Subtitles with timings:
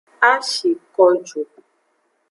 [0.29, 1.41] A shi ko ju.